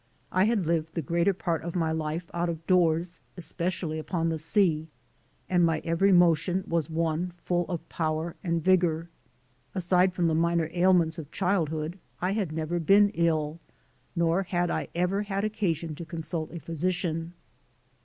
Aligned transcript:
I 0.31 0.45
had 0.45 0.65
lived 0.65 0.95
the 0.95 1.03
greater 1.03 1.31
part 1.31 1.61
of 1.61 1.75
my 1.75 1.91
life 1.91 2.31
out 2.33 2.49
of 2.49 2.65
doors, 2.65 3.19
especially 3.37 3.99
upon 3.99 4.29
the 4.29 4.39
sea, 4.39 4.87
and 5.47 5.63
my 5.63 5.77
every 5.85 6.11
motion 6.11 6.63
was 6.67 6.89
one 6.89 7.33
full 7.45 7.67
of 7.69 7.87
power 7.87 8.35
and 8.43 8.63
vigor. 8.63 9.11
Aside 9.75 10.15
from 10.15 10.25
the 10.25 10.33
minor 10.33 10.71
ailments 10.73 11.19
of 11.19 11.29
childhood 11.29 11.99
I 12.19 12.31
had 12.31 12.51
never 12.51 12.79
been 12.79 13.09
ill, 13.09 13.59
nor 14.15 14.41
had 14.41 14.71
I 14.71 14.87
ever 14.95 15.21
had 15.21 15.43
occasion 15.43 15.93
to 15.93 16.03
consult 16.03 16.51
a 16.51 16.59
physician. 16.59 17.35